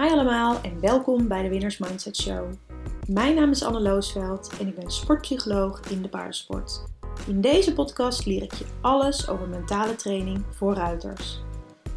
Hi 0.00 0.08
allemaal 0.10 0.60
en 0.62 0.80
welkom 0.80 1.28
bij 1.28 1.42
de 1.42 1.48
Winners 1.48 1.78
Mindset 1.78 2.16
Show. 2.16 2.52
Mijn 3.06 3.34
naam 3.34 3.50
is 3.50 3.62
Anne 3.62 3.80
Loosveld 3.80 4.52
en 4.60 4.66
ik 4.66 4.74
ben 4.74 4.90
sportpsycholoog 4.90 5.80
in 5.90 6.02
de 6.02 6.08
paardensport. 6.08 6.84
In 7.26 7.40
deze 7.40 7.72
podcast 7.72 8.26
leer 8.26 8.42
ik 8.42 8.52
je 8.52 8.64
alles 8.80 9.28
over 9.28 9.48
mentale 9.48 9.94
training 9.94 10.44
voor 10.50 10.74
ruiters. 10.74 11.40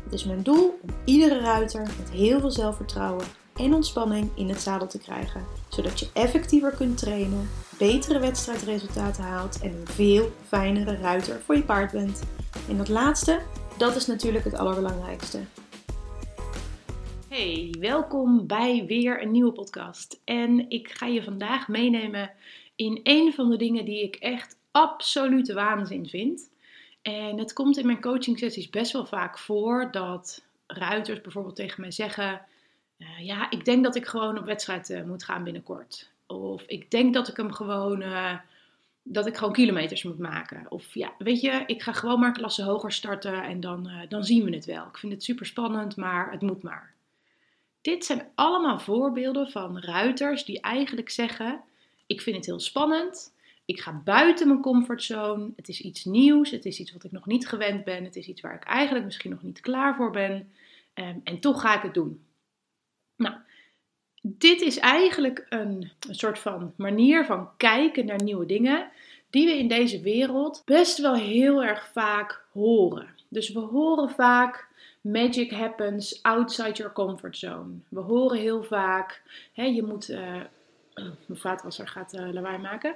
Het 0.03 0.13
is 0.13 0.26
mijn 0.26 0.44
doel 0.44 0.79
om 0.81 0.90
iedere 1.06 1.40
ruiter 1.40 1.81
met 1.81 2.10
heel 2.12 2.40
veel 2.40 2.51
zelfvertrouwen 2.51 3.26
en 3.56 3.74
ontspanning 3.74 4.29
in 4.36 4.49
het 4.49 4.62
zadel 4.62 4.88
te 4.88 4.99
krijgen, 4.99 5.46
zodat 5.70 5.99
je 5.99 6.10
effectiever 6.13 6.72
kunt 6.72 6.97
trainen, 6.97 7.49
betere 7.78 8.20
wedstrijdresultaten 8.20 9.24
haalt 9.24 9.62
en 9.62 9.72
een 9.72 9.88
veel 9.88 10.31
fijnere 10.47 10.96
ruiter 10.96 11.42
voor 11.46 11.56
je 11.56 11.63
paard 11.63 11.92
bent. 11.92 12.20
En 12.70 12.78
dat 12.78 12.90
laatste, 12.90 13.40
dat 13.78 13.96
is 13.96 14.06
natuurlijk 14.06 14.44
het 14.44 14.56
allerbelangrijkste. 14.56 15.40
Hey, 17.32 17.73
welkom 17.80 18.48
bij 18.48 18.85
weer 18.88 19.21
een 19.21 19.31
nieuwe 19.31 19.52
podcast. 19.52 20.22
En 20.23 20.70
ik 20.70 20.89
ga 20.89 21.05
je 21.05 21.23
vandaag 21.23 21.67
meenemen 21.67 22.31
in 22.76 22.99
een 23.03 23.34
van 23.34 23.49
de 23.49 23.58
dingen 23.58 23.85
die 23.85 24.03
ik 24.03 24.16
echt 24.16 24.58
absolute 24.72 25.53
waanzin 25.53 26.08
vind. 26.08 26.49
En 27.02 27.38
het 27.38 27.53
komt 27.53 27.77
in 27.77 27.86
mijn 27.86 28.02
coaching 28.02 28.39
sessies 28.39 28.70
best 28.70 28.91
wel 28.91 29.05
vaak 29.05 29.39
voor 29.39 29.91
dat 29.91 30.44
ruiters 30.67 31.22
bijvoorbeeld 31.22 31.55
tegen 31.55 31.81
mij 31.81 31.91
zeggen: 31.91 32.41
uh, 32.98 33.20
Ja, 33.20 33.50
ik 33.50 33.66
denk 33.66 33.84
dat 33.84 33.95
ik 33.95 34.05
gewoon 34.05 34.38
op 34.38 34.45
wedstrijd 34.45 34.89
uh, 34.89 35.03
moet 35.03 35.23
gaan 35.23 35.44
binnenkort. 35.44 36.09
Of 36.27 36.63
ik 36.67 36.91
denk 36.91 37.13
dat 37.13 37.27
ik 37.27 37.38
hem 37.38 37.52
gewoon. 37.52 38.02
Uh, 38.02 38.34
dat 39.03 39.27
ik 39.27 39.38
gewoon 39.38 39.53
kilometers 39.53 40.03
moet 40.03 40.20
maken. 40.20 40.66
Of 40.70 40.94
ja, 40.94 41.13
weet 41.17 41.41
je, 41.41 41.63
ik 41.66 41.81
ga 41.81 41.94
gewoon 41.94 42.20
maar 42.20 42.31
klasse 42.31 42.63
hoger 42.63 42.91
starten 42.91 43.44
en 43.44 43.59
dan, 43.59 43.89
dan 44.09 44.23
zien 44.23 44.44
we 44.44 44.55
het 44.55 44.66
wel. 44.66 44.86
Ik 44.86 44.98
vind 44.98 45.13
het 45.13 45.23
super 45.23 45.45
spannend, 45.45 45.95
maar 45.95 46.31
het 46.31 46.41
moet 46.41 46.63
maar. 46.63 46.94
Dit 47.81 48.05
zijn 48.05 48.27
allemaal 48.35 48.80
voorbeelden 48.80 49.52
van 49.52 49.80
ruiters 49.80 50.45
die 50.45 50.61
eigenlijk 50.61 51.09
zeggen: 51.09 51.61
Ik 52.05 52.22
vind 52.22 52.36
het 52.36 52.45
heel 52.45 52.59
spannend. 52.59 53.33
Ik 53.66 53.80
ga 53.80 54.02
buiten 54.03 54.47
mijn 54.47 54.61
comfortzone. 54.61 55.52
Het 55.55 55.67
is 55.67 55.81
iets 55.81 56.05
nieuws. 56.05 56.52
Het 56.52 56.66
is 56.66 56.80
iets 56.80 56.92
wat 56.92 57.03
ik 57.03 57.11
nog 57.11 57.25
niet 57.25 57.47
gewend 57.47 57.83
ben. 57.83 58.03
Het 58.03 58.16
is 58.16 58.28
iets 58.28 58.42
waar 58.42 58.55
ik 58.55 58.64
eigenlijk 58.64 59.05
misschien 59.05 59.31
nog 59.31 59.44
niet 59.44 59.59
klaar 59.59 59.95
voor 59.95 60.11
ben. 60.11 60.52
Um, 60.94 61.22
en 61.23 61.39
toch 61.39 61.61
ga 61.61 61.75
ik 61.75 61.81
het 61.81 61.94
doen. 61.94 62.25
Nou, 63.16 63.36
dit 64.22 64.61
is 64.61 64.77
eigenlijk 64.77 65.45
een 65.50 65.92
soort 66.09 66.39
van 66.39 66.73
manier 66.77 67.25
van 67.25 67.50
kijken 67.58 68.05
naar 68.05 68.23
nieuwe 68.23 68.45
dingen. 68.45 68.89
Die 69.30 69.45
we 69.45 69.58
in 69.58 69.67
deze 69.67 70.02
wereld 70.02 70.61
best 70.66 70.98
wel 70.98 71.16
heel 71.16 71.64
erg 71.64 71.88
vaak 71.92 72.45
horen. 72.52 73.16
Dus 73.27 73.50
we 73.50 73.59
horen 73.59 74.09
vaak 74.09 74.70
magic 75.02 75.52
happens 75.52 76.19
outside 76.23 76.77
your 76.77 76.94
comfort 76.94 77.38
zone. 77.38 77.80
We 77.89 77.99
horen 77.99 78.39
heel 78.39 78.63
vaak, 78.63 79.21
hè, 79.53 79.63
je 79.63 79.83
moet, 79.83 80.09
uh, 80.09 80.41
mijn 81.27 81.39
vaatwasser 81.39 81.88
gaat 81.88 82.13
uh, 82.13 82.33
lawaai 82.33 82.58
maken. 82.58 82.95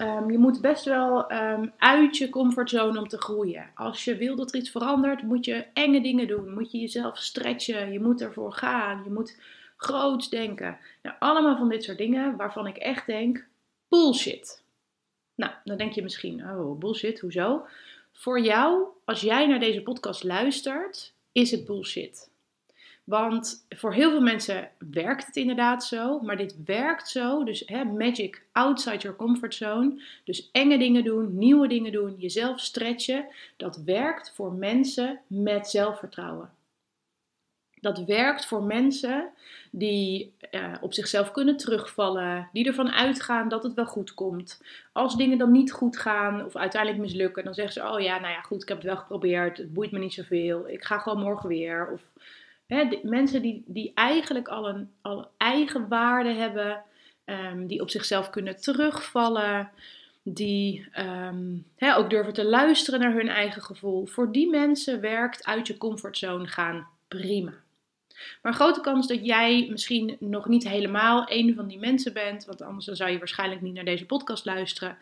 Um, 0.00 0.30
je 0.30 0.38
moet 0.38 0.60
best 0.60 0.84
wel 0.84 1.32
um, 1.32 1.72
uit 1.78 2.16
je 2.16 2.28
comfortzone 2.28 2.98
om 2.98 3.08
te 3.08 3.18
groeien. 3.18 3.70
Als 3.74 4.04
je 4.04 4.16
wil 4.16 4.36
dat 4.36 4.52
er 4.52 4.58
iets 4.58 4.70
verandert, 4.70 5.22
moet 5.22 5.44
je 5.44 5.66
enge 5.72 6.00
dingen 6.00 6.26
doen. 6.26 6.54
Moet 6.54 6.72
je 6.72 6.78
jezelf 6.78 7.18
stretchen. 7.18 7.92
Je 7.92 8.00
moet 8.00 8.20
ervoor 8.20 8.52
gaan. 8.52 9.04
Je 9.04 9.10
moet 9.10 9.38
groots 9.76 10.28
denken. 10.28 10.78
Nou, 11.02 11.16
allemaal 11.18 11.56
van 11.56 11.68
dit 11.68 11.84
soort 11.84 11.98
dingen 11.98 12.36
waarvan 12.36 12.66
ik 12.66 12.76
echt 12.76 13.06
denk: 13.06 13.46
bullshit. 13.88 14.62
Nou, 15.34 15.52
dan 15.64 15.76
denk 15.76 15.92
je 15.92 16.02
misschien: 16.02 16.50
oh, 16.50 16.78
bullshit, 16.78 17.20
hoezo? 17.20 17.66
Voor 18.12 18.40
jou, 18.40 18.84
als 19.04 19.20
jij 19.20 19.46
naar 19.46 19.60
deze 19.60 19.82
podcast 19.82 20.24
luistert, 20.24 21.14
is 21.36 21.50
het 21.50 21.64
bullshit. 21.64 22.30
Want 23.04 23.66
voor 23.68 23.92
heel 23.92 24.10
veel 24.10 24.20
mensen 24.20 24.70
werkt 24.90 25.26
het 25.26 25.36
inderdaad 25.36 25.84
zo, 25.84 26.20
maar 26.20 26.36
dit 26.36 26.56
werkt 26.64 27.08
zo. 27.08 27.44
Dus 27.44 27.62
hè, 27.66 27.84
magic 27.84 28.42
outside 28.52 28.96
your 28.96 29.16
comfort 29.16 29.54
zone. 29.54 30.02
Dus 30.24 30.48
enge 30.52 30.78
dingen 30.78 31.04
doen, 31.04 31.38
nieuwe 31.38 31.68
dingen 31.68 31.92
doen, 31.92 32.14
jezelf 32.18 32.60
stretchen. 32.60 33.26
Dat 33.56 33.76
werkt 33.76 34.32
voor 34.34 34.52
mensen 34.52 35.20
met 35.26 35.68
zelfvertrouwen. 35.68 36.50
Dat 37.86 38.04
werkt 38.04 38.46
voor 38.46 38.62
mensen 38.62 39.28
die 39.70 40.34
uh, 40.50 40.74
op 40.80 40.94
zichzelf 40.94 41.30
kunnen 41.30 41.56
terugvallen, 41.56 42.48
die 42.52 42.66
ervan 42.66 42.90
uitgaan 42.90 43.48
dat 43.48 43.62
het 43.62 43.74
wel 43.74 43.86
goed 43.86 44.14
komt. 44.14 44.62
Als 44.92 45.16
dingen 45.16 45.38
dan 45.38 45.50
niet 45.50 45.72
goed 45.72 45.96
gaan 45.96 46.44
of 46.44 46.56
uiteindelijk 46.56 47.02
mislukken, 47.02 47.44
dan 47.44 47.54
zeggen 47.54 47.72
ze: 47.72 47.92
Oh 47.92 48.00
ja, 48.00 48.18
nou 48.18 48.32
ja, 48.32 48.40
goed, 48.40 48.62
ik 48.62 48.68
heb 48.68 48.76
het 48.76 48.86
wel 48.86 48.96
geprobeerd, 48.96 49.58
het 49.58 49.72
boeit 49.72 49.90
me 49.90 49.98
niet 49.98 50.14
zoveel, 50.14 50.68
ik 50.68 50.84
ga 50.84 50.98
gewoon 50.98 51.22
morgen 51.22 51.48
weer. 51.48 51.90
Of 51.92 52.02
hè, 52.66 53.00
mensen 53.02 53.42
die, 53.42 53.64
die 53.66 53.92
eigenlijk 53.94 54.48
al 54.48 54.68
een, 54.68 54.90
al 55.00 55.30
eigen 55.36 55.88
waarde 55.88 56.32
hebben, 56.32 56.82
um, 57.24 57.66
die 57.66 57.80
op 57.80 57.90
zichzelf 57.90 58.30
kunnen 58.30 58.60
terugvallen, 58.60 59.70
die 60.22 60.88
hè, 61.76 61.96
ook 61.96 62.10
durven 62.10 62.32
te 62.32 62.44
luisteren 62.44 63.00
naar 63.00 63.12
hun 63.12 63.28
eigen 63.28 63.62
gevoel. 63.62 64.06
Voor 64.06 64.32
die 64.32 64.50
mensen 64.50 65.00
werkt 65.00 65.44
uit 65.44 65.66
je 65.66 65.76
comfortzone 65.76 66.46
gaan 66.46 66.86
prima. 67.08 67.52
Maar 68.42 68.54
grote 68.54 68.80
kans 68.80 69.06
dat 69.06 69.26
jij 69.26 69.66
misschien 69.70 70.16
nog 70.20 70.48
niet 70.48 70.68
helemaal 70.68 71.30
een 71.30 71.54
van 71.54 71.66
die 71.66 71.78
mensen 71.78 72.12
bent, 72.12 72.44
want 72.44 72.62
anders 72.62 72.84
dan 72.84 72.96
zou 72.96 73.10
je 73.10 73.18
waarschijnlijk 73.18 73.60
niet 73.60 73.74
naar 73.74 73.84
deze 73.84 74.06
podcast 74.06 74.44
luisteren. 74.44 74.98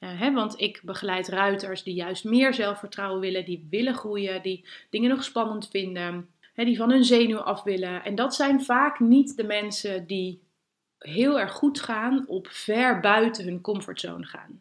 Uh, 0.00 0.20
hè, 0.20 0.32
want 0.32 0.60
ik 0.60 0.80
begeleid 0.84 1.28
ruiters 1.28 1.82
die 1.82 1.94
juist 1.94 2.24
meer 2.24 2.54
zelfvertrouwen 2.54 3.20
willen, 3.20 3.44
die 3.44 3.66
willen 3.70 3.94
groeien, 3.94 4.42
die 4.42 4.64
dingen 4.90 5.10
nog 5.10 5.24
spannend 5.24 5.68
vinden, 5.68 6.28
hè, 6.54 6.64
die 6.64 6.76
van 6.76 6.90
hun 6.90 7.04
zenuw 7.04 7.38
af 7.38 7.62
willen. 7.62 8.04
En 8.04 8.14
dat 8.14 8.34
zijn 8.34 8.62
vaak 8.62 9.00
niet 9.00 9.36
de 9.36 9.44
mensen 9.44 10.06
die 10.06 10.40
heel 10.98 11.40
erg 11.40 11.52
goed 11.52 11.80
gaan 11.80 12.24
op 12.26 12.48
ver 12.50 13.00
buiten 13.00 13.44
hun 13.44 13.60
comfortzone 13.60 14.24
gaan. 14.24 14.60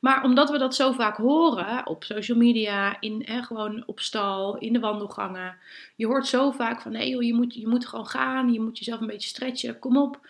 Maar 0.00 0.24
omdat 0.24 0.50
we 0.50 0.58
dat 0.58 0.74
zo 0.74 0.92
vaak 0.92 1.16
horen 1.16 1.86
op 1.86 2.04
social 2.04 2.38
media, 2.38 3.00
in, 3.00 3.26
gewoon 3.26 3.82
op 3.86 4.00
stal, 4.00 4.58
in 4.58 4.72
de 4.72 4.80
wandelgangen. 4.80 5.56
Je 5.96 6.06
hoort 6.06 6.26
zo 6.26 6.50
vaak 6.50 6.80
van 6.80 6.92
nee 6.92 7.08
joh, 7.08 7.22
je 7.22 7.34
moet, 7.34 7.54
je 7.54 7.68
moet 7.68 7.86
gewoon 7.86 8.06
gaan, 8.06 8.52
je 8.52 8.60
moet 8.60 8.78
jezelf 8.78 9.00
een 9.00 9.06
beetje 9.06 9.28
stretchen, 9.28 9.78
kom 9.78 9.96
op. 9.96 10.26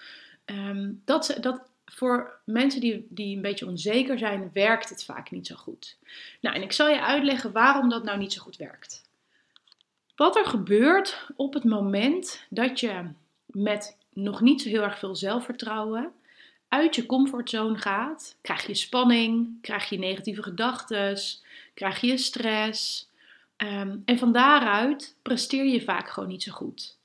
Um, 0.47 1.03
dat, 1.05 1.39
dat, 1.41 1.61
voor 1.85 2.39
mensen 2.45 2.81
die, 2.81 3.07
die 3.09 3.37
een 3.37 3.43
beetje 3.43 3.67
onzeker 3.67 4.19
zijn, 4.19 4.51
werkt 4.53 4.89
het 4.89 5.05
vaak 5.05 5.31
niet 5.31 5.47
zo 5.47 5.55
goed. 5.55 5.97
Nou, 6.41 6.57
en 6.57 6.63
ik 6.63 6.73
zal 6.73 6.89
je 6.89 7.03
uitleggen 7.03 7.53
waarom 7.53 7.89
dat 7.89 8.05
nou 8.05 8.19
niet 8.19 8.33
zo 8.33 8.43
goed 8.43 8.57
werkt. 8.57 9.03
Wat 10.17 10.37
er 10.37 10.47
gebeurt 10.47 11.27
op 11.37 11.55
het 11.55 11.65
moment 11.65 12.47
dat 12.51 12.81
je 12.81 13.09
met 13.47 13.97
nog 14.13 14.41
niet 14.41 14.63
zo 14.63 14.69
heel 14.69 14.83
erg 14.83 14.99
veel 14.99 15.17
zelfvertrouwen 15.17 16.13
uit 16.75 16.95
je 16.95 17.07
comfortzone 17.07 17.79
gaat, 17.79 18.37
krijg 18.41 18.67
je 18.67 18.75
spanning, 18.75 19.61
krijg 19.61 19.89
je 19.89 19.99
negatieve 19.99 20.43
gedachten, 20.43 21.19
krijg 21.75 22.01
je 22.01 22.17
stress. 22.17 23.09
Um, 23.57 24.03
en 24.05 24.19
van 24.19 24.33
daaruit 24.33 25.17
presteer 25.23 25.65
je 25.65 25.83
vaak 25.83 26.09
gewoon 26.09 26.29
niet 26.29 26.43
zo 26.43 26.53
goed. 26.53 26.97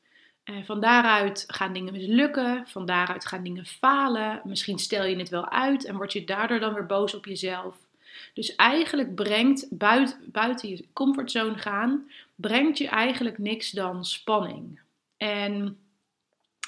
Uh, 0.45 0.55
van 0.65 0.81
daaruit 0.81 1.43
gaan 1.47 1.73
dingen 1.73 1.93
mislukken, 1.93 2.67
van 2.67 2.85
daaruit 2.85 3.25
gaan 3.25 3.43
dingen 3.43 3.65
falen. 3.65 4.41
Misschien 4.43 4.79
stel 4.79 5.05
je 5.05 5.15
het 5.15 5.29
wel 5.29 5.49
uit 5.49 5.85
en 5.85 5.95
word 5.95 6.13
je 6.13 6.23
daardoor 6.23 6.59
dan 6.59 6.73
weer 6.73 6.85
boos 6.85 7.13
op 7.13 7.25
jezelf. 7.25 7.75
Dus 8.33 8.55
eigenlijk 8.55 9.15
brengt 9.15 9.67
buiten, 9.69 10.17
buiten 10.25 10.69
je 10.69 10.85
comfortzone 10.93 11.57
gaan, 11.57 12.09
brengt 12.35 12.77
je 12.77 12.87
eigenlijk 12.87 13.37
niks 13.37 13.71
dan 13.71 14.05
spanning. 14.05 14.79
En 15.17 15.77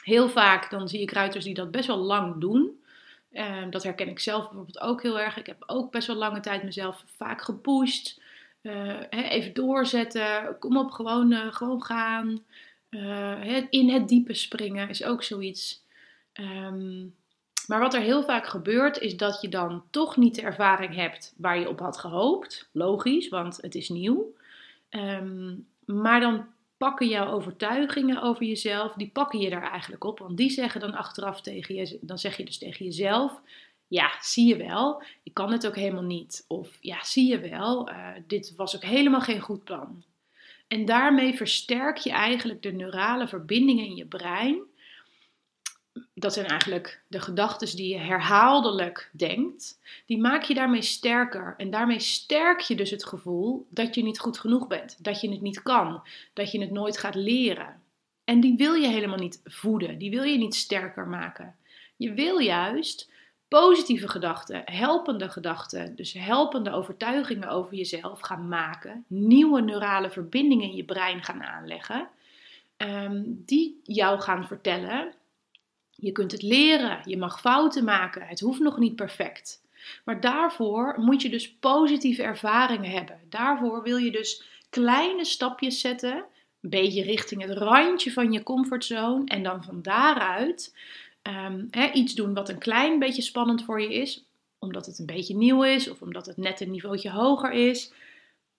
heel 0.03 0.29
vaak 0.29 0.69
dan 0.69 0.87
zie 0.87 1.01
ik 1.01 1.11
ruiters 1.11 1.45
die 1.45 1.53
dat 1.53 1.71
best 1.71 1.87
wel 1.87 1.97
lang 1.97 2.41
doen. 2.41 2.79
Um, 3.33 3.69
dat 3.69 3.83
herken 3.83 4.07
ik 4.07 4.19
zelf 4.19 4.43
bijvoorbeeld 4.43 4.79
ook 4.79 5.01
heel 5.01 5.19
erg. 5.19 5.37
Ik 5.37 5.45
heb 5.45 5.63
ook 5.65 5.91
best 5.91 6.07
wel 6.07 6.15
lange 6.15 6.39
tijd 6.39 6.63
mezelf 6.63 7.03
vaak 7.17 7.41
gepusht. 7.41 8.21
Uh, 8.61 8.99
even 9.09 9.53
doorzetten. 9.53 10.57
Kom 10.59 10.77
op, 10.77 10.91
gewoon, 10.91 11.31
uh, 11.31 11.53
gewoon 11.53 11.83
gaan. 11.83 12.43
Uh, 12.89 13.63
in 13.69 13.89
het 13.89 14.07
diepe 14.07 14.33
springen 14.33 14.89
is 14.89 15.03
ook 15.03 15.23
zoiets. 15.23 15.83
Um, 16.33 17.15
maar 17.67 17.79
wat 17.79 17.93
er 17.93 18.01
heel 18.01 18.23
vaak 18.23 18.47
gebeurt, 18.47 18.97
is 18.97 19.17
dat 19.17 19.41
je 19.41 19.49
dan 19.49 19.83
toch 19.89 20.17
niet 20.17 20.35
de 20.35 20.41
ervaring 20.41 20.95
hebt 20.95 21.33
waar 21.37 21.59
je 21.59 21.69
op 21.69 21.79
had 21.79 21.97
gehoopt. 21.97 22.69
Logisch, 22.71 23.29
want 23.29 23.57
het 23.61 23.75
is 23.75 23.89
nieuw. 23.89 24.35
Um, 24.89 25.67
maar 25.85 26.19
dan 26.19 26.45
pakken 26.81 27.07
jouw 27.07 27.31
overtuigingen 27.31 28.21
over 28.21 28.45
jezelf, 28.45 28.93
die 28.93 29.09
pakken 29.09 29.39
je 29.39 29.49
daar 29.49 29.71
eigenlijk 29.71 30.03
op. 30.03 30.19
Want 30.19 30.37
die 30.37 30.49
zeggen 30.49 30.81
dan 30.81 30.93
achteraf 30.93 31.41
tegen 31.41 31.75
je, 31.75 31.97
dan 32.01 32.17
zeg 32.17 32.37
je 32.37 32.45
dus 32.45 32.57
tegen 32.57 32.85
jezelf, 32.85 33.41
ja, 33.87 34.11
zie 34.21 34.47
je 34.47 34.57
wel, 34.57 35.03
ik 35.23 35.33
kan 35.33 35.51
het 35.51 35.67
ook 35.67 35.75
helemaal 35.75 36.03
niet. 36.03 36.45
Of 36.47 36.77
ja, 36.79 37.03
zie 37.03 37.27
je 37.27 37.39
wel, 37.49 37.89
uh, 37.89 38.07
dit 38.27 38.55
was 38.55 38.75
ook 38.75 38.83
helemaal 38.83 39.21
geen 39.21 39.39
goed 39.39 39.63
plan. 39.63 40.03
En 40.67 40.85
daarmee 40.85 41.33
versterk 41.33 41.97
je 41.97 42.11
eigenlijk 42.11 42.61
de 42.61 42.71
neurale 42.71 43.27
verbindingen 43.27 43.85
in 43.85 43.95
je 43.95 44.05
brein 44.05 44.59
dat 46.13 46.33
zijn 46.33 46.45
eigenlijk 46.45 47.01
de 47.07 47.19
gedachten 47.19 47.75
die 47.75 47.93
je 47.93 47.99
herhaaldelijk 47.99 49.09
denkt, 49.13 49.79
die 50.05 50.17
maak 50.17 50.43
je 50.43 50.53
daarmee 50.53 50.81
sterker. 50.81 51.53
En 51.57 51.69
daarmee 51.69 51.99
sterk 51.99 52.59
je 52.59 52.75
dus 52.75 52.91
het 52.91 53.05
gevoel 53.05 53.67
dat 53.69 53.95
je 53.95 54.03
niet 54.03 54.19
goed 54.19 54.39
genoeg 54.39 54.67
bent, 54.67 55.03
dat 55.03 55.21
je 55.21 55.29
het 55.29 55.41
niet 55.41 55.61
kan, 55.61 56.03
dat 56.33 56.51
je 56.51 56.61
het 56.61 56.71
nooit 56.71 56.97
gaat 56.97 57.15
leren. 57.15 57.81
En 58.23 58.39
die 58.39 58.57
wil 58.57 58.73
je 58.73 58.87
helemaal 58.87 59.17
niet 59.17 59.41
voeden, 59.43 59.97
die 59.97 60.11
wil 60.11 60.23
je 60.23 60.37
niet 60.37 60.55
sterker 60.55 61.07
maken. 61.07 61.55
Je 61.95 62.13
wil 62.13 62.37
juist 62.37 63.09
positieve 63.47 64.07
gedachten, 64.07 64.61
helpende 64.65 65.29
gedachten, 65.29 65.95
dus 65.95 66.13
helpende 66.13 66.71
overtuigingen 66.71 67.49
over 67.49 67.73
jezelf 67.73 68.19
gaan 68.19 68.47
maken, 68.47 69.05
nieuwe 69.07 69.61
neurale 69.61 70.09
verbindingen 70.09 70.69
in 70.69 70.75
je 70.75 70.83
brein 70.83 71.23
gaan 71.23 71.43
aanleggen, 71.43 72.07
ehm, 72.77 73.21
die 73.25 73.79
jou 73.83 74.19
gaan 74.19 74.47
vertellen: 74.47 75.13
je 76.01 76.11
kunt 76.11 76.31
het 76.31 76.41
leren, 76.41 77.01
je 77.05 77.17
mag 77.17 77.39
fouten 77.39 77.83
maken, 77.83 78.27
het 78.27 78.39
hoeft 78.39 78.59
nog 78.59 78.77
niet 78.77 78.95
perfect. 78.95 79.61
Maar 80.05 80.21
daarvoor 80.21 80.95
moet 80.99 81.21
je 81.21 81.29
dus 81.29 81.53
positieve 81.53 82.23
ervaringen 82.23 82.91
hebben. 82.91 83.19
Daarvoor 83.29 83.83
wil 83.83 83.97
je 83.97 84.11
dus 84.11 84.43
kleine 84.69 85.25
stapjes 85.25 85.79
zetten, 85.79 86.23
een 86.61 86.69
beetje 86.69 87.03
richting 87.03 87.41
het 87.41 87.57
randje 87.57 88.11
van 88.11 88.31
je 88.31 88.43
comfortzone 88.43 89.25
en 89.25 89.43
dan 89.43 89.63
van 89.63 89.81
daaruit 89.81 90.75
um, 91.23 91.69
iets 91.93 92.13
doen 92.13 92.33
wat 92.33 92.49
een 92.49 92.57
klein 92.59 92.99
beetje 92.99 93.21
spannend 93.21 93.63
voor 93.63 93.81
je 93.81 93.93
is, 93.93 94.25
omdat 94.59 94.85
het 94.85 94.99
een 94.99 95.05
beetje 95.05 95.35
nieuw 95.35 95.63
is 95.63 95.89
of 95.89 96.01
omdat 96.01 96.25
het 96.25 96.37
net 96.37 96.61
een 96.61 96.71
niveautje 96.71 97.11
hoger 97.11 97.51
is. 97.51 97.93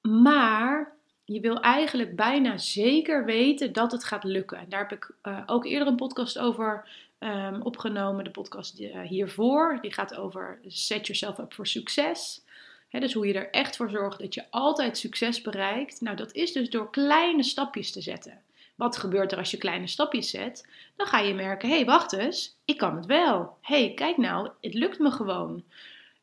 Maar 0.01 0.93
je 1.25 1.41
wil 1.41 1.61
eigenlijk 1.61 2.17
bijna 2.17 2.59
zeker 2.59 3.25
weten 3.25 3.73
dat 3.73 3.93
het 3.93 4.05
gaat 4.05 4.25
lukken. 4.25 4.59
En 4.59 4.69
daar 4.69 4.89
heb 4.89 4.93
ik 4.93 5.11
uh, 5.23 5.39
ook 5.47 5.65
eerder 5.65 5.89
een 5.89 5.97
podcast 5.97 6.39
over 6.39 6.89
um, 7.23 7.63
opgenomen. 7.63 8.25
De 8.25 8.31
podcast 8.31 8.81
uh, 8.81 9.01
hiervoor, 9.01 9.79
die 9.81 9.93
gaat 9.93 10.17
over 10.17 10.59
set 10.67 11.07
yourself 11.07 11.39
up 11.39 11.53
for 11.53 11.67
succes. 11.67 12.45
dus 12.91 13.13
hoe 13.13 13.27
je 13.27 13.35
er 13.35 13.51
echt 13.51 13.77
voor 13.77 13.91
zorgt 13.91 14.19
dat 14.19 14.35
je 14.35 14.45
altijd 14.51 14.99
succes 14.99 15.43
bereikt. 15.43 16.01
Nou, 16.01 16.17
dat 16.17 16.33
is 16.33 16.53
dus 16.53 16.71
door 16.71 16.91
kleine 16.91 17.43
stapjes 17.43 17.93
te 17.93 18.01
zetten. 18.01 18.41
Wat 18.75 18.97
gebeurt 18.97 19.33
er 19.33 19.39
als 19.39 19.51
je 19.51 19.57
kleine 19.57 19.87
stapjes 19.87 20.31
zet? 20.31 20.69
Dan 20.97 21.07
ga 21.07 21.19
je 21.19 21.35
merken: 21.35 21.69
hé, 21.69 21.75
hey, 21.75 21.85
wacht 21.85 22.13
eens, 22.13 22.57
ik 22.65 22.79
kan 22.79 22.97
het 22.97 23.07
wel. 23.07 23.57
Hé, 23.61 23.85
hey, 23.85 23.95
kijk 23.95 24.17
nou, 24.17 24.51
het 24.61 24.75
lukt 24.75 24.99
me 24.99 25.11
gewoon. 25.11 25.65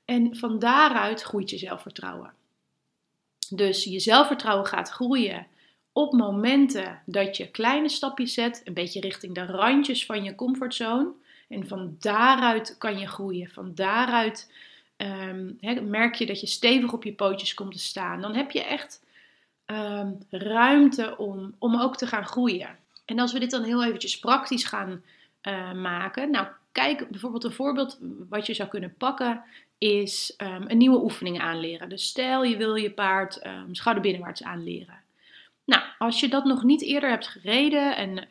En 0.06 0.36
van 0.36 0.60
daaruit 0.60 1.22
groeit 1.22 1.50
je 1.50 1.58
zelfvertrouwen. 1.58 2.34
Dus 3.50 3.84
je 3.84 4.00
zelfvertrouwen 4.00 4.66
gaat 4.66 4.90
groeien 4.90 5.48
op 5.94 6.14
momenten 6.14 7.02
dat 7.06 7.38
je 7.38 7.52
kleine 7.52 7.90
stapjes 7.90 8.34
zet, 8.34 8.62
een 8.66 8.74
beetje 8.74 9.00
richting 9.00 9.36
de 9.36 9.46
randjes 9.46 10.06
van 10.06 10.24
je 10.24 10.36
comfortzone. 10.36 11.12
En 11.48 11.68
van 11.68 11.96
daaruit 12.00 12.76
kan 12.78 13.00
je 13.00 13.08
groeien. 13.08 13.50
Van 13.50 13.72
daaruit 13.76 14.52
um, 14.98 15.58
merk 15.90 16.16
je 16.16 16.26
dat 16.26 16.40
je 16.40 16.48
stevig 16.48 16.94
op 16.94 17.04
je 17.04 17.14
pootjes 17.14 17.54
komt 17.54 17.72
te 17.72 17.80
staan. 17.80 18.22
Dan 18.22 18.36
heb 18.36 18.52
je 18.52 18.64
echt 18.64 19.04
um, 19.66 20.18
ruimte 20.30 21.18
om, 21.18 21.56
om 21.58 21.82
ook 21.82 21.98
te 21.98 22.08
gaan 22.08 22.26
groeien. 22.26 22.78
En 23.06 23.20
als 23.20 23.34
we 23.34 23.40
dit 23.40 23.52
dan 23.52 23.64
heel 23.64 23.84
eventjes 23.84 24.20
praktisch 24.20 24.64
gaan 24.64 25.04
uh, 25.44 25.74
maken. 25.74 26.32
Nou, 26.32 26.48
kijk 26.72 27.10
bijvoorbeeld 27.10 27.44
een 27.44 27.52
voorbeeld 27.52 28.00
wat 28.30 28.46
je 28.46 28.54
zou 28.54 28.70
kunnen 28.70 28.94
pakken 28.98 29.44
is 29.78 30.34
um, 30.38 30.64
een 30.68 30.78
nieuwe 30.78 31.02
oefening 31.04 31.40
aanleren. 31.40 31.90
Dus 31.90 32.08
stel 32.08 32.44
je 32.44 32.58
wil 32.58 32.76
je 32.76 32.92
paard 32.92 33.46
um, 33.46 33.76
schouderbinnenwaarts 33.76 34.44
aanleren. 34.44 34.99
Nou, 35.70 35.84
als 35.98 36.20
je 36.20 36.28
dat 36.28 36.46
nog 36.46 36.64
niet 36.64 36.82
eerder 36.82 37.10
hebt 37.10 37.28
gereden 37.28 37.96
en 37.96 38.28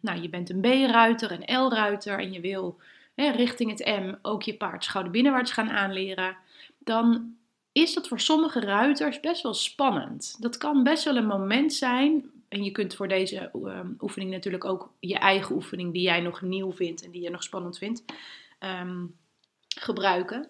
nou, 0.00 0.20
je 0.20 0.28
bent 0.28 0.50
een 0.50 0.60
B-ruiter, 0.60 1.32
een 1.32 1.56
L-ruiter 1.62 2.18
en 2.18 2.32
je 2.32 2.40
wil 2.40 2.80
hè, 3.14 3.30
richting 3.30 3.70
het 3.70 3.86
M 3.86 4.14
ook 4.22 4.42
je 4.42 4.56
paard 4.56 4.84
schouderbinnenwaarts 4.84 5.52
gaan 5.52 5.70
aanleren, 5.70 6.36
dan 6.78 7.36
is 7.72 7.94
dat 7.94 8.08
voor 8.08 8.20
sommige 8.20 8.60
ruiters 8.60 9.20
best 9.20 9.42
wel 9.42 9.54
spannend. 9.54 10.36
Dat 10.40 10.56
kan 10.56 10.82
best 10.82 11.04
wel 11.04 11.16
een 11.16 11.26
moment 11.26 11.72
zijn. 11.72 12.30
En 12.48 12.64
je 12.64 12.70
kunt 12.70 12.94
voor 12.94 13.08
deze 13.08 13.50
ehm, 13.52 13.88
oefening 14.00 14.30
natuurlijk 14.30 14.64
ook 14.64 14.92
je 15.00 15.18
eigen 15.18 15.54
oefening, 15.54 15.92
die 15.92 16.02
jij 16.02 16.20
nog 16.20 16.42
nieuw 16.42 16.72
vindt 16.72 17.04
en 17.04 17.10
die 17.10 17.22
je 17.22 17.30
nog 17.30 17.42
spannend 17.42 17.78
vindt, 17.78 18.04
um, 18.60 19.16
gebruiken. 19.78 20.48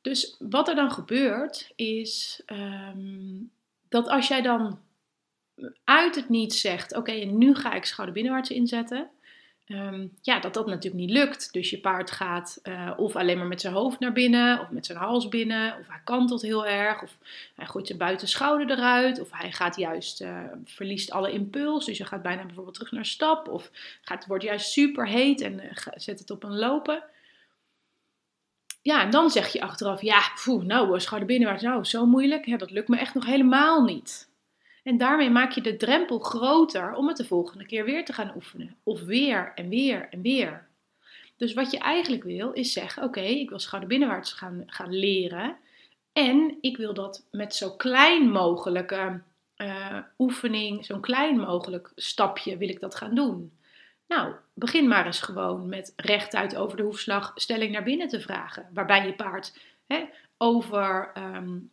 Dus 0.00 0.36
wat 0.38 0.68
er 0.68 0.74
dan 0.74 0.90
gebeurt, 0.90 1.72
is 1.76 2.42
dat 3.88 4.08
als 4.08 4.28
jij 4.28 4.42
dan 4.42 4.78
uit 5.84 6.14
het 6.14 6.28
niet 6.28 6.54
zegt: 6.54 6.96
Oké, 6.96 7.12
en 7.12 7.38
nu 7.38 7.54
ga 7.54 7.74
ik 7.74 7.84
schouderbinnenwaarts 7.84 8.50
inzetten. 8.50 9.10
Um, 9.66 10.12
ja, 10.22 10.40
dat 10.40 10.54
dat 10.54 10.66
natuurlijk 10.66 10.94
niet 10.94 11.10
lukt. 11.10 11.52
Dus 11.52 11.70
je 11.70 11.80
paard 11.80 12.10
gaat 12.10 12.60
uh, 12.62 12.90
of 12.96 13.16
alleen 13.16 13.38
maar 13.38 13.46
met 13.46 13.60
zijn 13.60 13.74
hoofd 13.74 13.98
naar 13.98 14.12
binnen, 14.12 14.60
of 14.60 14.70
met 14.70 14.86
zijn 14.86 14.98
hals 14.98 15.28
binnen, 15.28 15.78
of 15.78 15.88
hij 15.88 16.00
kantelt 16.04 16.42
heel 16.42 16.66
erg, 16.66 17.02
of 17.02 17.18
hij 17.54 17.66
gooit 17.66 17.86
zijn 17.86 17.98
buitenschouder 17.98 18.70
eruit, 18.70 19.20
of 19.20 19.28
hij 19.30 19.52
gaat 19.52 19.76
juist, 19.76 20.20
uh, 20.22 20.40
verliest 20.64 21.10
alle 21.10 21.32
impuls, 21.32 21.84
dus 21.84 21.98
je 21.98 22.04
gaat 22.04 22.22
bijna 22.22 22.44
bijvoorbeeld 22.44 22.74
terug 22.74 22.92
naar 22.92 23.06
stap, 23.06 23.48
of 23.48 23.70
gaat, 24.02 24.26
wordt 24.26 24.44
juist 24.44 24.70
super 24.70 25.08
heet 25.08 25.40
en 25.40 25.64
uh, 25.64 25.70
zet 25.94 26.18
het 26.18 26.30
op 26.30 26.42
een 26.42 26.58
lopen. 26.58 27.02
Ja, 28.82 29.02
en 29.02 29.10
dan 29.10 29.30
zeg 29.30 29.52
je 29.52 29.60
achteraf, 29.60 30.02
ja, 30.02 30.22
poeh, 30.44 30.64
nou, 30.64 31.00
schouder 31.00 31.62
nou, 31.62 31.84
zo 31.84 32.06
moeilijk, 32.06 32.46
ja, 32.46 32.56
dat 32.56 32.70
lukt 32.70 32.88
me 32.88 32.96
echt 32.96 33.14
nog 33.14 33.26
helemaal 33.26 33.84
niet. 33.84 34.28
En 34.84 34.98
daarmee 34.98 35.30
maak 35.30 35.52
je 35.52 35.60
de 35.60 35.76
drempel 35.76 36.18
groter 36.18 36.94
om 36.94 37.08
het 37.08 37.16
de 37.16 37.24
volgende 37.24 37.66
keer 37.66 37.84
weer 37.84 38.04
te 38.04 38.12
gaan 38.12 38.32
oefenen. 38.34 38.76
Of 38.82 39.00
weer 39.00 39.52
en 39.54 39.68
weer 39.68 40.08
en 40.10 40.22
weer. 40.22 40.66
Dus 41.36 41.54
wat 41.54 41.70
je 41.70 41.78
eigenlijk 41.78 42.22
wil 42.22 42.52
is 42.52 42.72
zeggen: 42.72 43.02
Oké, 43.02 43.20
ik 43.20 43.48
wil 43.48 43.58
schouderbinnenwaarts 43.58 44.32
gaan, 44.32 44.62
gaan 44.66 44.94
leren. 44.94 45.56
En 46.12 46.58
ik 46.60 46.76
wil 46.76 46.94
dat 46.94 47.26
met 47.30 47.54
zo 47.54 47.70
klein 47.70 48.30
mogelijke 48.30 49.20
uh, 49.56 49.98
oefening, 50.18 50.84
zo'n 50.84 51.00
klein 51.00 51.38
mogelijk 51.38 51.92
stapje 51.94 52.56
wil 52.56 52.68
ik 52.68 52.80
dat 52.80 52.94
gaan 52.94 53.14
doen. 53.14 53.52
Nou, 54.08 54.34
begin 54.54 54.88
maar 54.88 55.06
eens 55.06 55.20
gewoon 55.20 55.68
met 55.68 55.92
rechtuit 55.96 56.56
over 56.56 56.76
de 56.76 56.82
hoefslag 56.82 57.32
stelling 57.34 57.72
naar 57.72 57.82
binnen 57.82 58.08
te 58.08 58.20
vragen. 58.20 58.68
Waarbij 58.72 59.06
je 59.06 59.14
paard 59.14 59.58
hè, 59.86 60.04
over 60.38 61.12
um, 61.18 61.70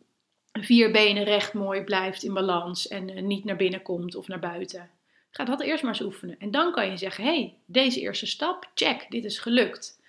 vier 0.52 0.90
benen 0.90 1.24
recht 1.24 1.52
mooi 1.52 1.82
blijft 1.82 2.22
in 2.22 2.34
balans 2.34 2.88
en 2.88 3.08
uh, 3.08 3.22
niet 3.22 3.44
naar 3.44 3.56
binnen 3.56 3.82
komt 3.82 4.14
of 4.14 4.28
naar 4.28 4.38
buiten. 4.38 4.90
Ga 5.30 5.44
dat 5.44 5.60
eerst 5.60 5.82
maar 5.82 5.92
eens 5.92 6.02
oefenen. 6.02 6.36
En 6.38 6.50
dan 6.50 6.72
kan 6.72 6.90
je 6.90 6.96
zeggen: 6.96 7.24
hey, 7.24 7.54
deze 7.66 8.00
eerste 8.00 8.26
stap, 8.26 8.70
check, 8.74 9.06
dit 9.08 9.24
is 9.24 9.38
gelukt. 9.38 10.00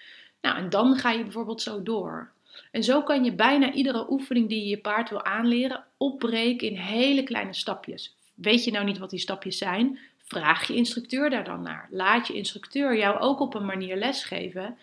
Nou, 0.41 0.57
en 0.57 0.69
dan 0.69 0.95
ga 0.95 1.11
je 1.11 1.23
bijvoorbeeld 1.23 1.61
zo 1.61 1.83
door. 1.83 2.31
En 2.71 2.83
zo 2.83 3.01
kan 3.01 3.23
je 3.23 3.33
bijna 3.33 3.73
iedere 3.73 4.11
oefening 4.11 4.49
die 4.49 4.61
je 4.61 4.67
je 4.67 4.77
paard 4.77 5.09
wil 5.09 5.23
aanleren 5.23 5.83
opbreken 5.97 6.67
in 6.67 6.77
hele 6.77 7.23
kleine 7.23 7.53
stapjes. 7.53 8.15
Weet 8.33 8.63
je 8.63 8.71
nou 8.71 8.85
niet 8.85 8.97
wat 8.97 9.09
die 9.09 9.19
stapjes 9.19 9.57
zijn? 9.57 9.99
Vraag 10.23 10.67
je 10.67 10.75
instructeur 10.75 11.29
daar 11.29 11.43
dan 11.43 11.61
naar. 11.61 11.87
Laat 11.91 12.27
je 12.27 12.33
instructeur 12.33 12.97
jou 12.97 13.19
ook 13.19 13.39
op 13.39 13.53
een 13.53 13.65
manier 13.65 13.95
lesgeven 13.95 14.77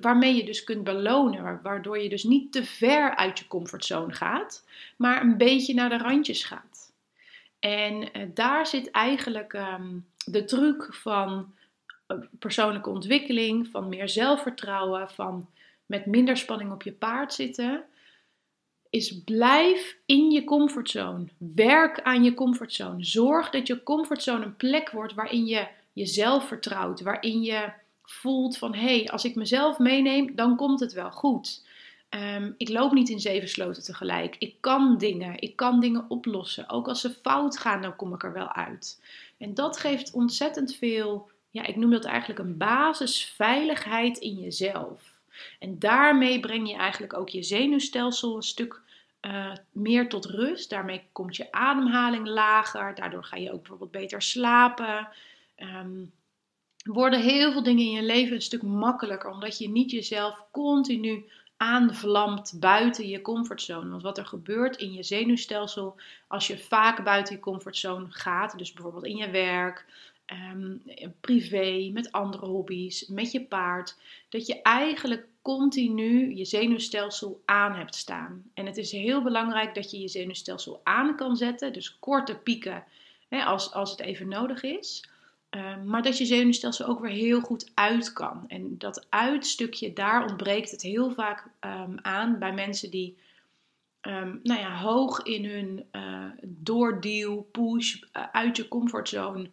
waarmee 0.00 0.34
je 0.34 0.44
dus 0.44 0.64
kunt 0.64 0.84
belonen, 0.84 1.60
waardoor 1.62 1.98
je 1.98 2.08
dus 2.08 2.24
niet 2.24 2.52
te 2.52 2.64
ver 2.64 3.16
uit 3.16 3.38
je 3.38 3.46
comfortzone 3.46 4.12
gaat, 4.12 4.66
maar 4.96 5.22
een 5.22 5.36
beetje 5.36 5.74
naar 5.74 5.88
de 5.88 5.98
randjes 5.98 6.44
gaat. 6.44 6.92
En 7.58 8.12
eh, 8.12 8.22
daar 8.34 8.66
zit 8.66 8.90
eigenlijk 8.90 9.52
ehm, 9.52 9.98
de 10.24 10.44
truc 10.44 10.94
van 10.94 11.54
eh, 12.06 12.16
persoonlijke 12.38 12.90
ontwikkeling, 12.90 13.68
van 13.68 13.88
meer 13.88 14.08
zelfvertrouwen, 14.08 15.10
van 15.10 15.48
met 15.86 16.06
minder 16.06 16.36
spanning 16.36 16.72
op 16.72 16.82
je 16.82 16.92
paard 16.92 17.32
zitten, 17.32 17.84
is 18.94 19.22
blijf 19.24 19.96
in 20.06 20.30
je 20.30 20.44
comfortzone. 20.44 21.24
Werk 21.38 22.02
aan 22.02 22.24
je 22.24 22.34
comfortzone. 22.34 23.04
Zorg 23.04 23.50
dat 23.50 23.66
je 23.66 23.82
comfortzone 23.82 24.44
een 24.44 24.56
plek 24.56 24.90
wordt 24.90 25.14
waarin 25.14 25.46
je 25.46 25.66
jezelf 25.92 26.48
vertrouwt, 26.48 27.00
waarin 27.00 27.42
je 27.42 27.72
voelt 28.02 28.58
van 28.58 28.74
hé, 28.74 28.98
hey, 28.98 29.08
als 29.08 29.24
ik 29.24 29.34
mezelf 29.34 29.78
meeneem, 29.78 30.34
dan 30.34 30.56
komt 30.56 30.80
het 30.80 30.92
wel 30.92 31.10
goed. 31.10 31.66
Ehm, 32.08 32.52
ik 32.56 32.68
loop 32.68 32.92
niet 32.92 33.08
in 33.08 33.20
zeven 33.20 33.48
sloten 33.48 33.82
tegelijk. 33.82 34.36
Ik 34.38 34.54
kan 34.60 34.98
dingen. 34.98 35.40
Ik 35.40 35.56
kan 35.56 35.80
dingen 35.80 36.04
oplossen. 36.08 36.68
Ook 36.68 36.88
als 36.88 37.00
ze 37.00 37.10
fout 37.22 37.58
gaan, 37.58 37.82
dan 37.82 37.96
kom 37.96 38.14
ik 38.14 38.22
er 38.22 38.32
wel 38.32 38.52
uit. 38.52 39.00
En 39.38 39.54
dat 39.54 39.76
geeft 39.76 40.12
ontzettend 40.12 40.74
veel, 40.74 41.30
ja, 41.50 41.66
ik 41.66 41.76
noem 41.76 41.90
dat 41.90 42.04
eigenlijk 42.04 42.40
een 42.40 42.56
basisveiligheid 42.56 44.18
in 44.18 44.34
jezelf. 44.34 45.13
En 45.58 45.78
daarmee 45.78 46.40
breng 46.40 46.68
je 46.68 46.76
eigenlijk 46.76 47.14
ook 47.14 47.28
je 47.28 47.42
zenuwstelsel 47.42 48.36
een 48.36 48.42
stuk 48.42 48.80
uh, 49.20 49.52
meer 49.72 50.08
tot 50.08 50.24
rust. 50.24 50.70
Daarmee 50.70 51.02
komt 51.12 51.36
je 51.36 51.52
ademhaling 51.52 52.26
lager. 52.26 52.94
Daardoor 52.94 53.24
ga 53.24 53.36
je 53.36 53.52
ook 53.52 53.60
bijvoorbeeld 53.60 53.90
beter 53.90 54.22
slapen. 54.22 55.08
Um, 55.56 56.12
worden 56.84 57.20
heel 57.20 57.52
veel 57.52 57.62
dingen 57.62 57.84
in 57.84 57.90
je 57.90 58.02
leven 58.02 58.34
een 58.34 58.42
stuk 58.42 58.62
makkelijker, 58.62 59.30
omdat 59.30 59.58
je 59.58 59.68
niet 59.68 59.90
jezelf 59.90 60.44
continu 60.50 61.24
aanvlamt 61.56 62.56
buiten 62.60 63.08
je 63.08 63.20
comfortzone. 63.20 63.90
Want 63.90 64.02
wat 64.02 64.18
er 64.18 64.26
gebeurt 64.26 64.76
in 64.76 64.92
je 64.92 65.02
zenuwstelsel 65.02 65.96
als 66.28 66.46
je 66.46 66.58
vaak 66.58 67.04
buiten 67.04 67.34
je 67.34 67.40
comfortzone 67.40 68.06
gaat, 68.08 68.58
dus 68.58 68.72
bijvoorbeeld 68.72 69.04
in 69.04 69.16
je 69.16 69.30
werk, 69.30 69.84
um, 70.32 70.82
privé, 71.20 71.90
met 71.92 72.12
andere 72.12 72.46
hobby's, 72.46 73.06
met 73.06 73.32
je 73.32 73.40
paard, 73.40 73.96
dat 74.28 74.46
je 74.46 74.62
eigenlijk 74.62 75.26
continu 75.42 76.34
je 76.36 76.44
zenuwstelsel 76.44 77.42
aan 77.44 77.74
hebt 77.74 77.94
staan. 77.94 78.42
En 78.54 78.66
het 78.66 78.76
is 78.76 78.92
heel 78.92 79.22
belangrijk 79.22 79.74
dat 79.74 79.90
je 79.90 80.00
je 80.00 80.08
zenuwstelsel 80.08 80.80
aan 80.84 81.16
kan 81.16 81.36
zetten, 81.36 81.72
dus 81.72 81.98
korte 81.98 82.34
pieken 82.34 82.84
hè, 83.28 83.44
als, 83.44 83.72
als 83.72 83.90
het 83.90 84.00
even 84.00 84.28
nodig 84.28 84.62
is. 84.62 85.08
Ehm, 85.50 85.86
maar 85.86 86.02
dat 86.02 86.18
je 86.18 86.24
zenuwstelsel 86.24 86.86
ook 86.86 87.00
weer 87.00 87.10
heel 87.10 87.40
goed 87.40 87.70
uit 87.74 88.12
kan. 88.12 88.44
En 88.48 88.78
dat 88.78 89.06
uitstukje, 89.08 89.92
daar 89.92 90.26
ontbreekt 90.28 90.70
het 90.70 90.82
heel 90.82 91.10
vaak 91.10 91.46
ehm, 91.60 91.96
aan 92.02 92.38
bij 92.38 92.52
mensen 92.52 92.90
die 92.90 93.16
nou 94.42 94.60
ja, 94.60 94.76
hoog 94.76 95.22
in 95.22 95.44
hun 95.44 95.84
uh, 96.66 97.40
push, 97.52 97.94
uh, 97.94 98.22
uit 98.32 98.56
je 98.56 98.68
comfortzone 98.68 99.50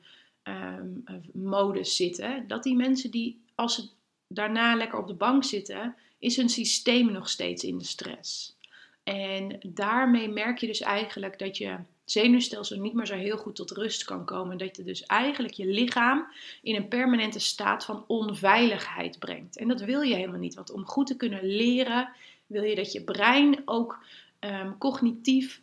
modus 1.34 1.96
zitten. 1.96 2.48
Dat 2.48 2.64
die 2.64 2.76
mensen 2.76 3.12
die, 3.12 3.42
als 3.56 3.76
ze 3.76 3.90
daarna 4.28 4.76
lekker 4.76 5.00
op 5.00 5.08
de 5.08 5.14
bank 5.14 5.44
zitten, 5.44 5.96
is 6.20 6.36
hun 6.36 6.50
systeem 6.50 7.12
nog 7.12 7.30
steeds 7.30 7.64
in 7.64 7.78
de 7.78 7.86
stress. 7.86 8.56
En 9.04 9.60
daarmee 9.64 10.30
merk 10.30 10.58
je 10.58 10.68
dus 10.68 10.82
eigenlijk 10.82 11.40
dat 11.40 11.58
je 11.58 11.78
zenuwstelsel 12.06 12.80
niet 12.80 12.94
meer 12.94 13.06
zo 13.06 13.16
heel 13.16 13.38
goed 13.38 13.56
tot 13.56 13.72
rust 13.72 14.04
kan 14.04 14.26
komen. 14.26 14.58
Dat 14.58 14.78
je 14.78 14.84
dus 14.84 15.06
eigenlijk 15.06 15.54
je 15.54 15.66
lichaam 15.66 16.28
in 16.62 16.76
een 16.76 16.88
permanente 16.88 17.40
staat 17.40 17.86
van 17.86 18.04
onveiligheid 18.08 19.20
brengt. 19.20 19.58
En 19.58 19.68
dat 19.68 19.82
wil 19.82 20.02
je 20.02 20.16
helemaal 20.16 20.40
niet. 20.40 20.56
Want 20.56 20.72
om 20.72 20.86
goed 20.86 21.08
te 21.08 21.18
kunnen 21.18 21.46
leren, 21.46 22.10
wil 22.48 22.64
je 22.64 22.76
dat 22.76 22.92
je 22.92 23.04
brein 23.04 23.62
ook 23.66 24.04
um, 24.40 24.78
cognitief 24.78 25.62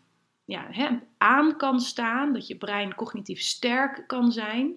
ja, 0.49 0.67
hè, 0.71 0.89
aan 1.19 1.57
kan 1.57 1.81
staan. 1.81 2.33
Dat 2.33 2.47
je 2.47 2.57
brein 2.57 2.95
cognitief 2.95 3.41
sterk 3.41 4.05
kan 4.07 4.33
zijn. 4.33 4.75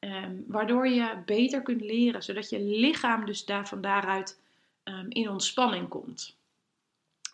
Um, 0.00 0.44
waardoor 0.46 0.88
je 0.88 1.22
beter 1.26 1.62
kunt 1.62 1.80
leren. 1.80 2.22
Zodat 2.22 2.50
je 2.50 2.60
lichaam 2.60 3.24
dus 3.24 3.44
daar, 3.44 3.68
van 3.68 3.80
daaruit 3.80 4.40
um, 4.84 5.06
in 5.08 5.28
ontspanning 5.28 5.88
komt. 5.88 6.36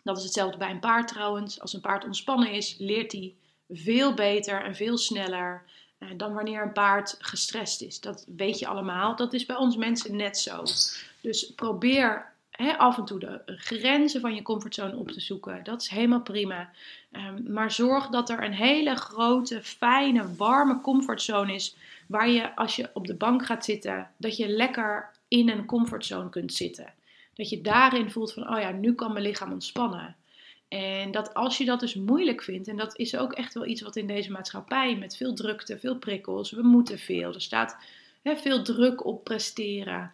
Dat 0.03 0.17
is 0.17 0.23
hetzelfde 0.23 0.57
bij 0.57 0.69
een 0.69 0.79
paard 0.79 1.07
trouwens. 1.07 1.61
Als 1.61 1.73
een 1.73 1.81
paard 1.81 2.05
ontspannen 2.05 2.51
is, 2.51 2.75
leert 2.77 3.11
hij 3.11 3.35
veel 3.69 4.13
beter 4.13 4.63
en 4.63 4.75
veel 4.75 4.97
sneller 4.97 5.63
eh, 5.97 6.09
dan 6.17 6.33
wanneer 6.33 6.61
een 6.61 6.73
paard 6.73 7.15
gestrest 7.19 7.81
is. 7.81 7.99
Dat 7.99 8.25
weet 8.35 8.59
je 8.59 8.67
allemaal. 8.67 9.15
Dat 9.15 9.33
is 9.33 9.45
bij 9.45 9.55
ons 9.55 9.75
mensen 9.75 10.15
net 10.15 10.37
zo. 10.37 10.63
Dus 11.21 11.53
probeer 11.55 12.33
af 12.77 12.97
en 12.97 13.05
toe 13.05 13.19
de 13.19 13.41
grenzen 13.45 14.21
van 14.21 14.35
je 14.35 14.41
comfortzone 14.41 14.95
op 14.95 15.11
te 15.11 15.19
zoeken. 15.19 15.63
Dat 15.63 15.81
is 15.81 15.87
helemaal 15.87 16.21
prima. 16.21 16.69
Ehm, 17.11 17.51
maar 17.53 17.71
zorg 17.71 18.07
dat 18.07 18.29
er 18.29 18.43
een 18.43 18.53
hele 18.53 18.95
grote, 18.95 19.63
fijne, 19.63 20.35
warme 20.35 20.81
comfortzone 20.81 21.53
is. 21.53 21.75
Waar 22.07 22.29
je 22.29 22.55
als 22.55 22.75
je 22.75 22.89
op 22.93 23.07
de 23.07 23.15
bank 23.15 23.45
gaat 23.45 23.65
zitten, 23.65 24.09
dat 24.17 24.37
je 24.37 24.47
lekker 24.47 25.09
in 25.27 25.49
een 25.49 25.65
comfortzone 25.65 26.29
kunt 26.29 26.53
zitten. 26.53 26.93
Dat 27.33 27.49
je 27.49 27.61
daarin 27.61 28.11
voelt 28.11 28.33
van, 28.33 28.49
oh 28.49 28.59
ja, 28.59 28.71
nu 28.71 28.93
kan 28.93 29.13
mijn 29.13 29.25
lichaam 29.25 29.51
ontspannen. 29.51 30.15
En 30.67 31.11
dat 31.11 31.33
als 31.33 31.57
je 31.57 31.65
dat 31.65 31.79
dus 31.79 31.95
moeilijk 31.95 32.43
vindt, 32.43 32.67
en 32.67 32.77
dat 32.77 32.97
is 32.97 33.17
ook 33.17 33.33
echt 33.33 33.53
wel 33.53 33.65
iets 33.65 33.81
wat 33.81 33.95
in 33.95 34.07
deze 34.07 34.31
maatschappij 34.31 34.95
met 34.95 35.17
veel 35.17 35.33
drukte, 35.33 35.79
veel 35.79 35.95
prikkels, 35.95 36.51
we 36.51 36.61
moeten 36.61 36.99
veel, 36.99 37.33
er 37.33 37.41
staat 37.41 37.77
veel 38.23 38.63
druk 38.63 39.05
op 39.05 39.23
presteren. 39.23 40.11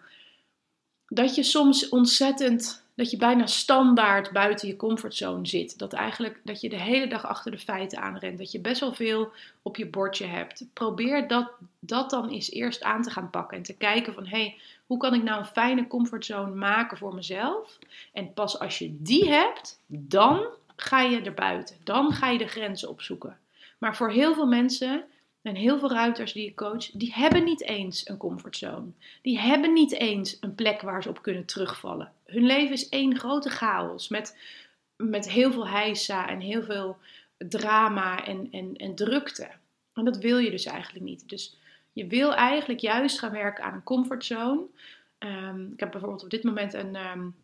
Dat 1.08 1.36
je 1.36 1.44
soms 1.44 1.90
ontzettend, 1.90 2.86
dat 2.96 3.12
je 3.12 3.18
bijna 3.18 3.46
standaard 3.46 4.32
buiten 4.32 4.68
je 4.68 4.76
comfortzone 4.76 5.48
zit. 5.48 5.78
Dat 5.78 5.94
eigenlijk 5.94 6.42
dat 6.44 6.62
je 6.62 6.70
de 6.70 6.80
hele 6.80 7.08
dag 7.08 7.26
achter 7.26 7.52
de 7.52 7.58
feiten 7.58 8.00
aanrent. 8.02 8.38
Dat 8.38 8.52
je 8.52 8.60
best 8.60 8.80
wel 8.80 8.94
veel 8.94 9.32
op 9.62 9.78
je 9.78 9.88
bordje 9.88 10.26
hebt. 10.26 10.66
Probeer 10.74 11.28
dat, 11.28 11.52
dat 11.80 12.10
dan 12.10 12.30
eens 12.30 12.52
eerst 12.52 12.84
aan 12.84 13.02
te 13.02 13.10
gaan 13.10 13.30
pakken 13.30 13.58
en 13.58 13.64
te 13.64 13.78
kijken 13.78 14.14
van 14.14 14.26
hé, 14.26 14.38
hey, 14.38 14.58
hoe 14.86 14.98
kan 14.98 15.14
ik 15.14 15.24
nou 15.24 15.40
een 15.40 15.46
fijne 15.46 15.88
comfortzone 15.88 16.56
maken 16.56 16.98
voor 16.98 17.16
mezelf? 17.16 17.80
En 18.14 18.34
pas 18.34 18.60
als 18.60 18.78
je 18.78 18.96
die 19.00 19.30
hebt, 19.30 19.82
dan 19.88 20.46
ga 20.76 21.02
je 21.02 21.22
erbuiten. 21.22 21.76
Dan 21.84 22.12
ga 22.12 22.30
je 22.30 22.38
de 22.38 22.48
grenzen 22.48 22.90
opzoeken. 22.90 23.38
Maar 23.78 23.96
voor 23.96 24.12
heel 24.12 24.34
veel 24.34 24.48
mensen 24.48 25.06
en 25.46 25.56
heel 25.56 25.80
veel 25.80 25.92
ruiters 25.92 26.34
die 26.34 26.48
ik 26.48 26.56
coach, 26.56 26.92
die 26.92 27.14
hebben 27.14 27.44
niet 27.44 27.64
eens 27.64 28.10
een 28.10 28.18
comfortzone. 28.18 28.92
Die 29.22 29.40
hebben 29.40 29.74
niet 29.74 29.92
eens 29.92 30.38
een 30.40 30.56
plek 30.56 30.82
waar 30.82 31.04
ze 31.04 31.10
op 31.10 31.22
kunnen 31.22 31.46
terugvallen. 31.46 32.12
Hun 32.26 32.46
leven 32.46 32.74
is 32.74 32.90
één 32.90 33.18
grote 33.18 33.50
chaos 33.50 34.08
met, 34.08 34.38
met 34.96 35.30
heel 35.30 35.52
veel 35.52 35.68
heisa 35.68 36.30
en 36.30 36.40
heel 36.40 36.64
veel 36.64 36.98
drama 37.38 38.26
en, 38.26 38.48
en, 38.52 38.76
en 38.76 38.96
drukte. 38.96 39.50
En 39.94 40.06
dat 40.06 40.18
wil 40.18 40.38
je 40.38 40.52
dus 40.52 40.66
eigenlijk 40.66 41.06
niet. 41.06 41.30
Dus 41.30 41.58
je 41.94 42.08
wil 42.08 42.34
eigenlijk 42.34 42.80
juist 42.80 43.20
gaan 43.20 43.32
werken 43.32 43.64
aan 43.64 43.74
een 43.74 43.84
comfortzone. 43.84 44.62
Um, 45.20 45.72
ik 45.74 45.80
heb 45.80 45.92
bijvoorbeeld 45.92 46.24
op 46.24 46.30
dit 46.30 46.44
moment 46.44 46.74
een, 46.74 46.96
um, 46.96 47.36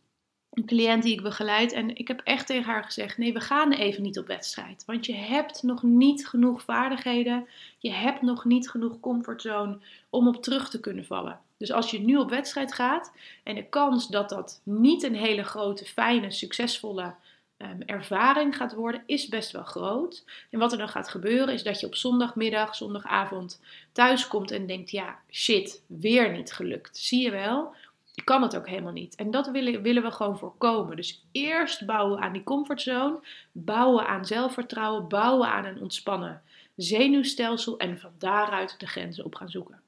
een 0.51 0.65
cliënt 0.65 1.03
die 1.03 1.13
ik 1.13 1.21
begeleid. 1.21 1.71
En 1.71 1.95
ik 1.97 2.07
heb 2.07 2.21
echt 2.23 2.47
tegen 2.47 2.71
haar 2.71 2.83
gezegd: 2.83 3.17
nee, 3.17 3.33
we 3.33 3.39
gaan 3.39 3.71
even 3.71 4.03
niet 4.03 4.19
op 4.19 4.27
wedstrijd. 4.27 4.83
Want 4.85 5.05
je 5.05 5.15
hebt 5.15 5.63
nog 5.63 5.83
niet 5.83 6.27
genoeg 6.27 6.61
vaardigheden. 6.61 7.47
Je 7.77 7.91
hebt 7.91 8.21
nog 8.21 8.45
niet 8.45 8.69
genoeg 8.69 8.99
comfortzone 8.99 9.77
om 10.09 10.27
op 10.27 10.43
terug 10.43 10.69
te 10.69 10.79
kunnen 10.79 11.05
vallen. 11.05 11.39
Dus 11.57 11.71
als 11.71 11.91
je 11.91 11.99
nu 11.99 12.17
op 12.17 12.29
wedstrijd 12.29 12.73
gaat 12.73 13.11
en 13.43 13.55
de 13.55 13.63
kans 13.63 14.07
dat 14.07 14.29
dat 14.29 14.61
niet 14.63 15.03
een 15.03 15.15
hele 15.15 15.43
grote, 15.43 15.85
fijne, 15.85 16.31
succesvolle 16.31 17.13
um, 17.57 17.81
ervaring 17.85 18.55
gaat 18.55 18.73
worden, 18.73 19.03
is 19.05 19.27
best 19.27 19.51
wel 19.51 19.63
groot. 19.63 20.25
En 20.49 20.59
wat 20.59 20.71
er 20.71 20.77
dan 20.77 20.89
gaat 20.89 21.09
gebeuren, 21.09 21.53
is 21.53 21.63
dat 21.63 21.79
je 21.79 21.85
op 21.85 21.95
zondagmiddag, 21.95 22.75
zondagavond 22.75 23.61
thuis 23.91 24.27
komt 24.27 24.51
en 24.51 24.67
denkt: 24.67 24.91
ja, 24.91 25.19
shit, 25.29 25.81
weer 25.87 26.31
niet 26.31 26.53
gelukt. 26.53 26.97
Zie 26.97 27.21
je 27.21 27.31
wel? 27.31 27.73
Je 28.13 28.23
kan 28.23 28.41
het 28.41 28.55
ook 28.55 28.67
helemaal 28.67 28.91
niet. 28.91 29.15
En 29.15 29.31
dat 29.31 29.47
willen, 29.47 29.81
willen 29.81 30.03
we 30.03 30.11
gewoon 30.11 30.37
voorkomen. 30.37 30.95
Dus 30.95 31.23
eerst 31.31 31.85
bouwen 31.85 32.19
aan 32.19 32.33
die 32.33 32.43
comfortzone, 32.43 33.19
bouwen 33.51 34.07
aan 34.07 34.25
zelfvertrouwen, 34.25 35.07
bouwen 35.07 35.47
aan 35.47 35.65
een 35.65 35.81
ontspannen 35.81 36.41
zenuwstelsel 36.75 37.77
en 37.77 37.99
van 37.99 38.11
daaruit 38.17 38.79
de 38.79 38.87
grenzen 38.87 39.25
op 39.25 39.35
gaan 39.35 39.49
zoeken. 39.49 39.81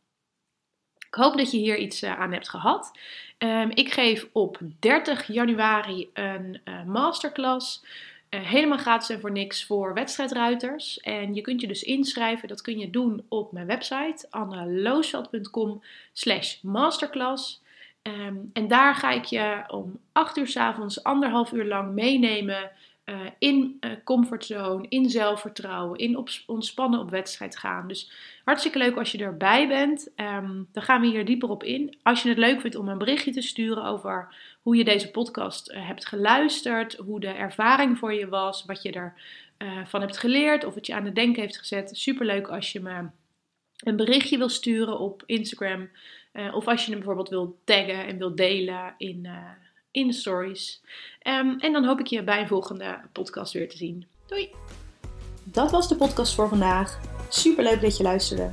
Ik 1.07 1.19
hoop 1.19 1.37
dat 1.37 1.51
je 1.51 1.57
hier 1.57 1.77
iets 1.77 2.01
eh, 2.01 2.19
aan 2.19 2.31
hebt 2.31 2.49
gehad. 2.49 2.91
Ehm, 3.37 3.69
ik 3.73 3.93
geef 3.93 4.27
op 4.31 4.59
30 4.79 5.27
januari 5.27 6.09
een 6.13 6.61
uh, 6.65 6.83
masterclass. 6.83 7.85
Uh, 8.29 8.41
helemaal 8.41 8.77
gratis 8.77 9.09
en 9.09 9.19
voor 9.19 9.31
niks 9.31 9.65
voor 9.65 9.93
wedstrijdruiters. 9.93 10.99
En 10.99 11.35
je 11.35 11.41
kunt 11.41 11.61
je 11.61 11.67
dus 11.67 11.83
inschrijven. 11.83 12.47
Dat 12.47 12.61
kun 12.61 12.79
je 12.79 12.89
doen 12.89 13.25
op 13.29 13.51
mijn 13.51 13.67
website 13.67 14.27
anneloosveld.com 14.29 15.83
slash 16.13 16.61
masterclass. 16.61 17.62
Ehm, 18.03 18.35
en 18.53 18.67
daar 18.67 18.95
ga 18.95 19.11
ik 19.11 19.25
je 19.25 19.63
om 19.67 19.99
8 20.11 20.37
uur 20.37 20.47
s 20.47 20.57
avonds 20.57 21.03
anderhalf 21.03 21.51
uur 21.51 21.65
lang 21.65 21.93
meenemen 21.93 22.71
uh, 23.05 23.15
in 23.37 23.77
uh, 23.79 23.91
comfortzone, 24.03 24.85
in 24.89 25.09
zelfvertrouwen, 25.09 25.99
in 25.99 26.17
op, 26.17 26.29
ontspannen 26.45 26.99
op 26.99 27.09
wedstrijd 27.09 27.57
gaan. 27.57 27.87
Dus 27.87 28.11
hartstikke 28.45 28.77
leuk 28.77 28.97
als 28.97 29.11
je 29.11 29.17
erbij 29.17 29.67
bent. 29.67 30.11
Um, 30.15 30.67
dan 30.71 30.83
gaan 30.83 31.01
we 31.01 31.07
hier 31.07 31.25
dieper 31.25 31.49
op 31.49 31.63
in. 31.63 31.97
Als 32.03 32.23
je 32.23 32.29
het 32.29 32.37
leuk 32.37 32.61
vindt 32.61 32.75
om 32.75 32.87
een 32.87 32.97
berichtje 32.97 33.31
te 33.31 33.41
sturen 33.41 33.83
over 33.83 34.35
hoe 34.61 34.75
je 34.75 34.83
deze 34.83 35.11
podcast 35.11 35.71
uh, 35.71 35.87
hebt 35.87 36.05
geluisterd, 36.05 36.95
hoe 36.95 37.19
de 37.19 37.27
ervaring 37.27 37.97
voor 37.97 38.13
je 38.13 38.27
was, 38.27 38.65
wat 38.65 38.81
je 38.81 38.91
ervan 38.91 39.13
van 39.85 40.01
hebt 40.01 40.17
geleerd 40.17 40.65
of 40.65 40.75
het 40.75 40.85
je 40.85 40.93
aan 40.93 41.05
het 41.05 41.15
denken 41.15 41.41
heeft 41.41 41.57
gezet. 41.57 41.97
Super 41.97 42.25
leuk 42.25 42.47
als 42.47 42.71
je 42.71 42.79
me 42.79 43.07
een 43.83 43.95
berichtje 43.95 44.37
wil 44.37 44.49
sturen 44.49 44.99
op 44.99 45.23
Instagram. 45.25 45.89
Of 46.53 46.67
als 46.67 46.81
je 46.85 46.89
hem 46.89 46.99
bijvoorbeeld 46.99 47.29
wil 47.29 47.57
taggen 47.63 48.05
en 48.05 48.17
wil 48.17 48.35
delen 48.35 48.93
in 48.97 49.27
in 49.93 50.07
de 50.07 50.13
stories. 50.13 50.81
Um, 51.27 51.59
en 51.59 51.71
dan 51.71 51.85
hoop 51.85 51.99
ik 51.99 52.07
je 52.07 52.23
bij 52.23 52.41
een 52.41 52.47
volgende 52.47 52.99
podcast 53.11 53.53
weer 53.53 53.69
te 53.69 53.77
zien. 53.77 54.05
Doei! 54.25 54.49
Dat 55.43 55.71
was 55.71 55.87
de 55.87 55.95
podcast 55.95 56.35
voor 56.35 56.49
vandaag. 56.49 56.99
Super 57.29 57.63
leuk 57.63 57.81
dat 57.81 57.97
je 57.97 58.03
luisterde. 58.03 58.51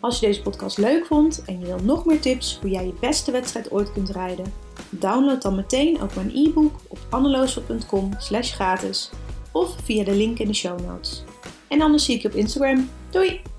Als 0.00 0.20
je 0.20 0.26
deze 0.26 0.42
podcast 0.42 0.78
leuk 0.78 1.06
vond 1.06 1.44
en 1.44 1.60
je 1.60 1.66
wil 1.66 1.78
nog 1.82 2.04
meer 2.04 2.20
tips 2.20 2.58
hoe 2.60 2.70
jij 2.70 2.86
je 2.86 2.94
beste 3.00 3.30
wedstrijd 3.30 3.70
ooit 3.70 3.92
kunt 3.92 4.10
rijden, 4.10 4.52
download 4.90 5.42
dan 5.42 5.54
meteen 5.54 6.00
ook 6.00 6.14
mijn 6.14 6.30
e-book 6.34 6.80
op 6.88 6.98
anneloosel.com 7.10 8.10
slash 8.18 8.54
gratis 8.54 9.10
of 9.52 9.76
via 9.84 10.04
de 10.04 10.14
link 10.14 10.38
in 10.38 10.46
de 10.46 10.54
show 10.54 10.80
notes. 10.80 11.24
En 11.68 11.80
anders 11.80 12.04
zie 12.04 12.14
ik 12.14 12.22
je 12.22 12.28
op 12.28 12.34
Instagram. 12.34 12.90
Doei! 13.10 13.57